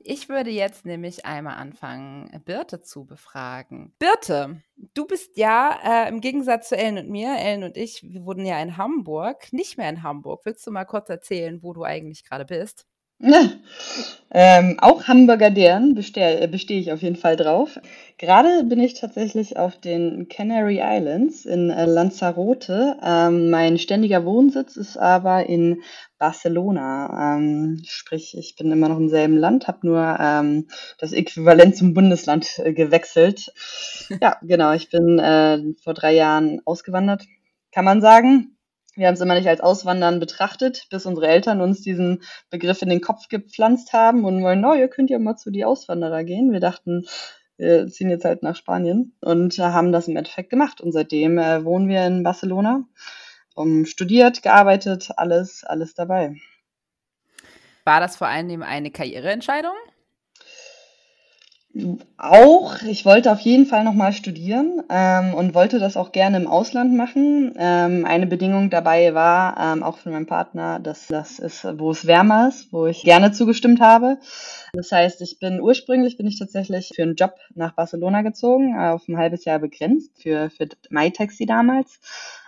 [0.06, 3.96] Ich würde jetzt nämlich einmal anfangen, Birte zu befragen.
[4.00, 4.62] Birte,
[4.94, 8.46] du bist ja äh, im Gegensatz zu Ellen und mir, Ellen und ich, wir wurden
[8.46, 10.42] ja in Hamburg, nicht mehr in Hamburg.
[10.44, 12.86] Willst du mal kurz erzählen, wo du eigentlich gerade bist?
[14.32, 17.80] ähm, auch Hamburger Deren bestehe, äh, bestehe ich auf jeden Fall drauf.
[18.18, 22.98] Gerade bin ich tatsächlich auf den Canary Islands in äh, Lanzarote.
[23.02, 25.82] Ähm, mein ständiger Wohnsitz ist aber in
[26.20, 27.36] Barcelona.
[27.38, 31.94] Ähm, sprich, ich bin immer noch im selben Land, habe nur ähm, das Äquivalent zum
[31.94, 33.54] Bundesland äh, gewechselt.
[34.22, 37.24] Ja, genau, ich bin äh, vor drei Jahren ausgewandert,
[37.72, 38.53] kann man sagen.
[38.96, 42.90] Wir haben es immer nicht als Auswandern betrachtet, bis unsere Eltern uns diesen Begriff in
[42.90, 46.52] den Kopf gepflanzt haben und wollen, oh, ihr könnt ja mal zu die Auswanderer gehen.
[46.52, 47.06] Wir dachten,
[47.58, 50.80] wir ziehen jetzt halt nach Spanien und haben das im Endeffekt gemacht.
[50.80, 52.86] Und seitdem äh, wohnen wir in Barcelona,
[53.56, 56.36] um studiert, gearbeitet, alles, alles dabei.
[57.86, 59.74] War das vor allem eine Karriereentscheidung?
[62.18, 66.46] Auch, ich wollte auf jeden Fall nochmal studieren ähm, und wollte das auch gerne im
[66.46, 67.56] Ausland machen.
[67.58, 72.06] Ähm, eine Bedingung dabei war, ähm, auch von meinem Partner, dass das ist, wo es
[72.06, 74.20] wärmer ist, wo ich gerne zugestimmt habe.
[74.74, 79.08] Das heißt, ich bin ursprünglich bin ich tatsächlich für einen Job nach Barcelona gezogen, auf
[79.08, 82.00] ein halbes Jahr begrenzt für, für MyTaxi damals.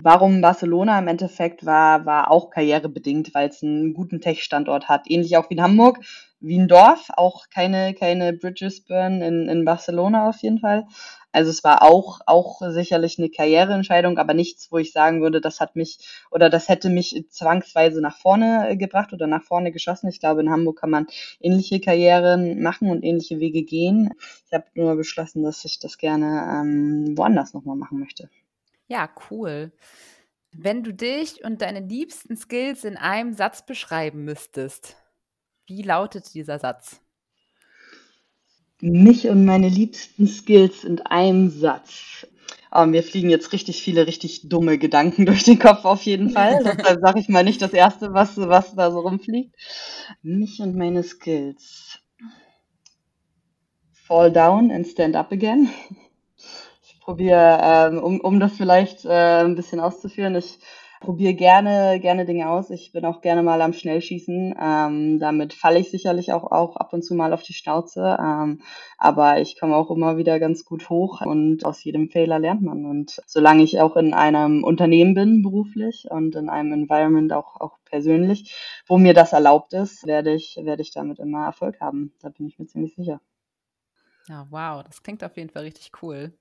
[0.02, 5.36] Warum Barcelona im Endeffekt war, war auch karrierebedingt, weil es einen guten Tech-Standort hat, ähnlich
[5.36, 6.00] auch wie in Hamburg
[6.40, 10.86] wie ein Dorf, auch keine, keine Bridges burn in, in Barcelona auf jeden Fall.
[11.32, 15.60] Also es war auch, auch sicherlich eine Karriereentscheidung, aber nichts, wo ich sagen würde, das
[15.60, 16.00] hat mich
[16.32, 20.08] oder das hätte mich zwangsweise nach vorne äh, gebracht oder nach vorne geschossen.
[20.08, 21.08] Ich glaube, in Hamburg kann man
[21.42, 24.12] ähnliche Karrieren machen und ähnliche Wege gehen.
[24.46, 28.30] Ich habe nur beschlossen, dass ich das gerne ähm, woanders nochmal machen möchte.
[28.88, 29.74] Ja, cool.
[30.54, 34.96] Wenn du dich und deine liebsten Skills in einem Satz beschreiben müsstest,
[35.68, 37.02] wie lautet dieser Satz?
[38.82, 42.28] Mich und meine liebsten Skills in einem Satz.
[42.72, 46.60] Oh, mir fliegen jetzt richtig viele richtig dumme Gedanken durch den Kopf auf jeden Fall.
[46.64, 49.56] Deshalb sage ich mal nicht das Erste, was, was da so rumfliegt.
[50.22, 52.00] Mich und meine Skills.
[53.94, 55.70] Fall down and stand up again.
[56.84, 60.60] Ich probiere, ähm, um, um das vielleicht äh, ein bisschen auszuführen, ich
[61.00, 62.70] probiere gerne, gerne Dinge aus.
[62.70, 64.56] Ich bin auch gerne mal am Schnellschießen.
[64.60, 68.18] Ähm, damit falle ich sicherlich auch, auch ab und zu mal auf die Schnauze.
[68.20, 68.62] Ähm,
[68.98, 72.86] aber ich komme auch immer wieder ganz gut hoch und aus jedem Fehler lernt man.
[72.86, 77.78] Und solange ich auch in einem Unternehmen bin, beruflich und in einem Environment auch, auch
[77.86, 78.56] persönlich,
[78.88, 82.14] wo mir das erlaubt ist, werde ich, werde ich damit immer Erfolg haben.
[82.22, 83.22] Da bin ich mir ziemlich sicher.
[84.28, 86.34] Ja, wow, das klingt auf jeden Fall richtig cool.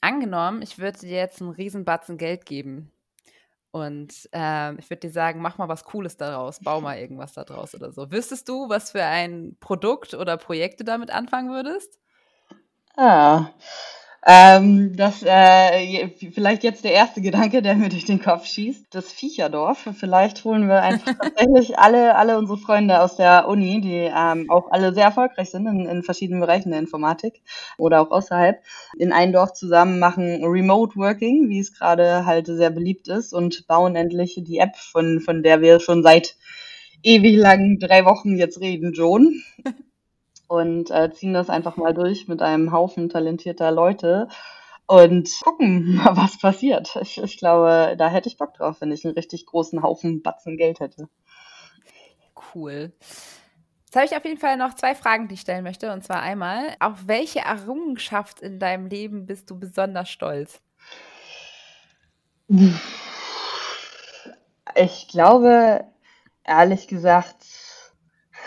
[0.00, 2.92] Angenommen, ich würde dir jetzt einen Riesenbatzen Geld geben
[3.70, 7.74] und ähm, ich würde dir sagen, mach mal was Cooles daraus, bau mal irgendwas daraus
[7.74, 8.10] oder so.
[8.10, 11.98] Wüsstest du, was für ein Produkt oder Projekt du damit anfangen würdest?
[12.96, 13.50] Ah,
[14.30, 18.84] ähm, das äh, vielleicht jetzt der erste Gedanke, der mir durch den Kopf schießt.
[18.90, 19.88] Das Viecherdorf.
[19.98, 24.70] Vielleicht holen wir einfach tatsächlich alle, alle unsere Freunde aus der Uni, die ähm, auch
[24.70, 27.40] alle sehr erfolgreich sind in, in verschiedenen Bereichen der Informatik
[27.78, 28.62] oder auch außerhalb,
[28.98, 33.66] in ein Dorf zusammen machen Remote Working, wie es gerade halt sehr beliebt ist, und
[33.66, 36.36] bauen endlich die App, von, von der wir schon seit
[37.02, 39.42] ewig lang drei Wochen jetzt reden, Joan.
[40.48, 44.28] und äh, ziehen das einfach mal durch mit einem Haufen talentierter Leute
[44.86, 46.96] und gucken, was passiert.
[47.02, 50.56] Ich, ich glaube, da hätte ich Bock drauf, wenn ich einen richtig großen Haufen Batzen
[50.56, 51.08] Geld hätte.
[52.54, 52.92] Cool.
[53.84, 55.92] Jetzt habe ich auf jeden Fall noch zwei Fragen, die ich stellen möchte.
[55.92, 60.60] Und zwar einmal, auf welche Errungenschaft in deinem Leben bist du besonders stolz?
[64.74, 65.84] Ich glaube,
[66.44, 67.44] ehrlich gesagt,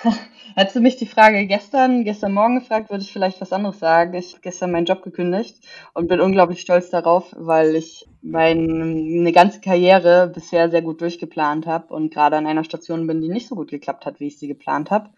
[0.56, 4.14] Hättest du mich die Frage gestern, gestern Morgen gefragt, würde ich vielleicht was anderes sagen.
[4.16, 5.58] Ich habe gestern meinen Job gekündigt
[5.94, 11.94] und bin unglaublich stolz darauf, weil ich meine ganze Karriere bisher sehr gut durchgeplant habe
[11.94, 14.48] und gerade an einer Station bin, die nicht so gut geklappt hat, wie ich sie
[14.48, 15.10] geplant habe.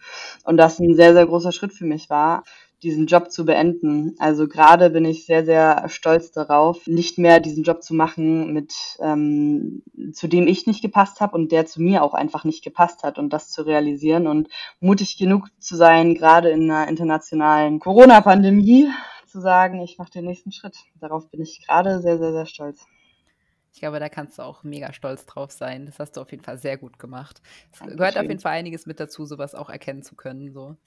[0.43, 2.43] Und das ein sehr, sehr großer Schritt für mich war
[2.83, 4.15] diesen Job zu beenden.
[4.19, 8.73] Also gerade bin ich sehr, sehr stolz darauf, nicht mehr diesen Job zu machen, mit
[8.99, 13.03] ähm, zu dem ich nicht gepasst habe und der zu mir auch einfach nicht gepasst
[13.03, 18.89] hat und das zu realisieren und mutig genug zu sein, gerade in einer internationalen Corona-Pandemie,
[19.33, 20.77] zu sagen, ich mache den nächsten Schritt.
[21.01, 22.85] Darauf bin ich gerade sehr, sehr, sehr stolz.
[23.73, 25.87] Ich glaube, da kannst du auch mega stolz drauf sein.
[25.87, 27.41] Das hast du auf jeden Fall sehr gut gemacht.
[27.71, 30.53] Es gehört auf jeden Fall einiges mit dazu, sowas auch erkennen zu können.
[30.53, 30.77] So.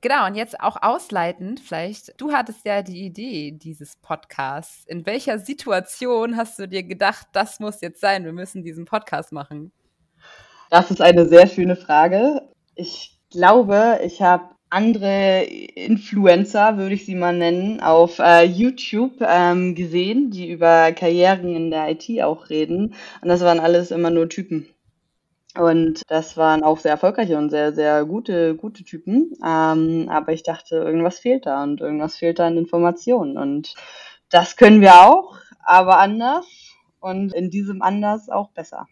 [0.00, 4.84] Genau, und jetzt auch ausleitend, vielleicht, du hattest ja die Idee dieses Podcasts.
[4.86, 9.30] In welcher Situation hast du dir gedacht, das muss jetzt sein, wir müssen diesen Podcast
[9.30, 9.70] machen?
[10.68, 12.48] Das ist eine sehr schöne Frage.
[12.74, 19.74] Ich glaube, ich habe andere Influencer, würde ich sie mal nennen, auf äh, YouTube ähm,
[19.74, 22.94] gesehen, die über Karrieren in der IT auch reden.
[23.20, 24.66] Und das waren alles immer nur Typen.
[25.58, 29.34] Und das waren auch sehr erfolgreiche und sehr, sehr gute, gute Typen.
[29.44, 33.36] Ähm, aber ich dachte, irgendwas fehlt da und irgendwas fehlt da an Informationen.
[33.36, 33.74] Und
[34.30, 36.46] das können wir auch, aber anders.
[36.98, 38.86] Und in diesem anders auch besser.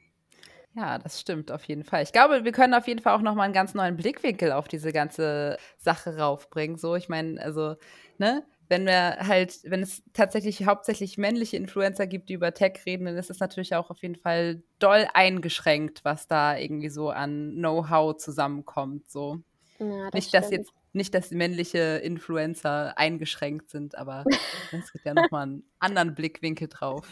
[0.75, 2.03] Ja, das stimmt auf jeden Fall.
[2.05, 4.93] Ich glaube, wir können auf jeden Fall auch nochmal einen ganz neuen Blickwinkel auf diese
[4.93, 6.77] ganze Sache raufbringen.
[6.79, 7.75] So, ich meine, also,
[8.19, 13.05] ne, wenn wir halt, wenn es tatsächlich hauptsächlich männliche Influencer gibt, die über Tech reden,
[13.07, 17.55] dann ist es natürlich auch auf jeden Fall doll eingeschränkt, was da irgendwie so an
[17.57, 19.11] Know-how zusammenkommt.
[19.11, 19.43] So.
[19.81, 24.25] Ja, das Nicht, dass jetzt nicht, dass die männliche Influencer eingeschränkt sind, aber
[24.73, 27.07] es gibt ja nochmal einen anderen Blickwinkel drauf.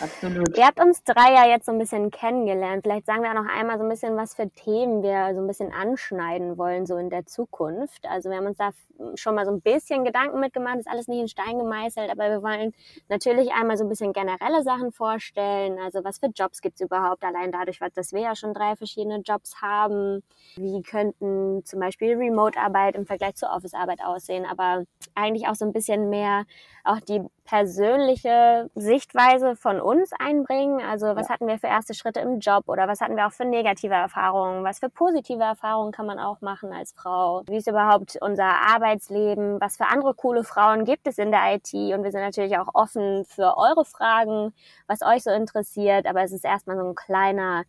[0.00, 0.56] Absolut.
[0.56, 2.82] Ihr habt uns drei ja jetzt so ein bisschen kennengelernt.
[2.82, 5.46] Vielleicht sagen wir auch noch einmal so ein bisschen, was für Themen wir so ein
[5.46, 8.06] bisschen anschneiden wollen, so in der Zukunft.
[8.06, 8.70] Also wir haben uns da
[9.14, 12.42] schon mal so ein bisschen Gedanken mitgemacht, ist alles nicht in Stein gemeißelt, aber wir
[12.42, 12.72] wollen
[13.08, 15.78] natürlich einmal so ein bisschen generelle Sachen vorstellen.
[15.78, 19.20] Also was für Jobs gibt es überhaupt, allein dadurch, dass wir ja schon drei verschiedene
[19.20, 20.22] Jobs haben.
[20.56, 25.72] Wie könnten zum Beispiel Remote-Arbeit im Vergleich zur Office-Arbeit aussehen, aber eigentlich auch so ein
[25.72, 26.44] bisschen mehr
[26.84, 30.80] auch die persönliche Sichtweise von uns einbringen.
[30.82, 31.34] Also was ja.
[31.34, 34.64] hatten wir für erste Schritte im Job oder was hatten wir auch für negative Erfahrungen?
[34.64, 37.42] Was für positive Erfahrungen kann man auch machen als Frau?
[37.46, 39.60] Wie ist überhaupt unser Arbeitsleben?
[39.60, 41.72] Was für andere coole Frauen gibt es in der IT?
[41.72, 44.54] Und wir sind natürlich auch offen für eure Fragen,
[44.86, 46.06] was euch so interessiert.
[46.06, 47.64] Aber es ist erstmal so ein kleiner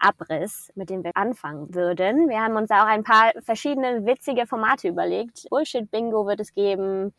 [0.00, 2.28] Abriss, mit dem wir anfangen würden.
[2.28, 5.46] Wir haben uns da auch ein paar verschiedene witzige Formate überlegt.
[5.50, 7.14] Bullshit-Bingo wird es geben.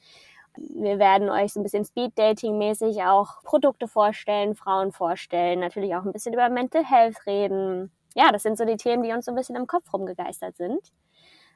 [0.58, 6.12] Wir werden euch so ein bisschen Speed-Dating-mäßig auch Produkte vorstellen, Frauen vorstellen, natürlich auch ein
[6.12, 7.92] bisschen über Mental Health reden.
[8.16, 10.92] Ja, das sind so die Themen, die uns so ein bisschen im Kopf rumgegeistert sind.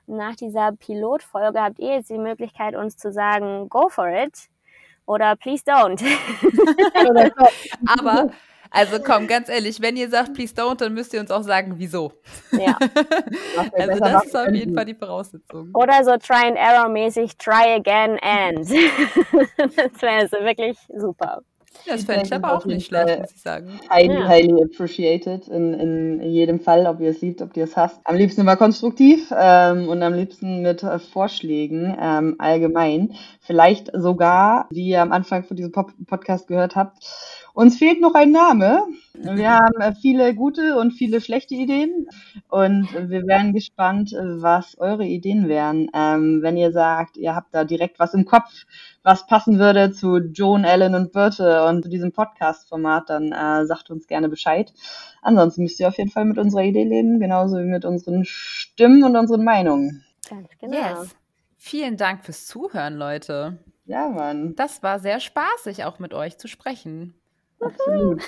[0.08, 4.50] Nach dieser Pilotfolge habt ihr jetzt die Möglichkeit, uns zu sagen, go for it
[5.06, 6.02] oder please don't.
[8.00, 8.32] Aber
[8.76, 11.76] also komm, ganz ehrlich, wenn ihr sagt, please don't, dann müsst ihr uns auch sagen,
[11.78, 12.12] wieso.
[12.52, 12.78] Ja.
[13.74, 15.70] also das ist auf jeden Fall die Voraussetzung.
[15.74, 18.60] Oder so try and error mäßig, try again and.
[19.58, 21.42] das wäre so wirklich super.
[21.88, 23.80] Das fände ich aber auch nicht schlecht, muss ich sagen.
[23.90, 24.28] Highly, ja.
[24.28, 28.00] highly appreciated in, in jedem Fall, ob ihr es liebt, ob ihr es hasst.
[28.06, 33.16] Am liebsten immer konstruktiv ähm, und am liebsten mit äh, Vorschlägen ähm, allgemein.
[33.42, 36.98] Vielleicht sogar, wie ihr am Anfang von diesem Pop Podcast gehört habt,
[37.56, 38.84] uns fehlt noch ein Name.
[39.14, 42.08] Wir haben äh, viele gute und viele schlechte Ideen
[42.50, 45.90] und wir wären gespannt, was eure Ideen wären.
[45.94, 48.66] Ähm, wenn ihr sagt, ihr habt da direkt was im Kopf,
[49.04, 53.90] was passen würde zu Joan, Ellen und Birte und zu diesem Podcast-Format, dann äh, sagt
[53.90, 54.74] uns gerne Bescheid.
[55.22, 59.04] Ansonsten müsst ihr auf jeden Fall mit unserer Idee leben, genauso wie mit unseren Stimmen
[59.04, 60.04] und unseren Meinungen.
[60.30, 60.76] Ganz genau.
[60.76, 61.16] Yes.
[61.58, 63.58] Vielen Dank fürs Zuhören, Leute.
[63.86, 64.56] Ja, Mann.
[64.56, 67.16] Das war sehr spaßig, auch mit euch zu sprechen.
[67.60, 68.22] Absolut.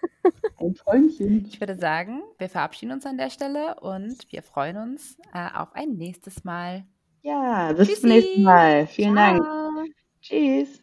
[0.58, 1.46] Ein Träumchen.
[1.46, 5.74] Ich würde sagen, wir verabschieden uns an der Stelle und wir freuen uns äh, auf
[5.74, 6.84] ein nächstes Mal.
[7.22, 8.00] Ja, bis Tschüssi.
[8.00, 8.86] zum nächsten Mal.
[8.86, 9.16] Vielen Ciao.
[9.16, 9.94] Dank.
[10.20, 10.81] Tschüss.